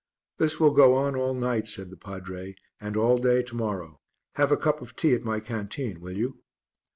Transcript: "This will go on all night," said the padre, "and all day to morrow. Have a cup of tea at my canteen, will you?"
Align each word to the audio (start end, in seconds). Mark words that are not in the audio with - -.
"This 0.39 0.59
will 0.59 0.71
go 0.71 0.95
on 0.95 1.15
all 1.15 1.35
night," 1.35 1.67
said 1.67 1.91
the 1.91 1.95
padre, 1.95 2.55
"and 2.79 2.97
all 2.97 3.19
day 3.19 3.43
to 3.43 3.55
morrow. 3.55 3.99
Have 4.33 4.51
a 4.51 4.57
cup 4.57 4.81
of 4.81 4.95
tea 4.95 5.13
at 5.13 5.21
my 5.23 5.39
canteen, 5.39 5.99
will 6.01 6.17
you?" 6.17 6.41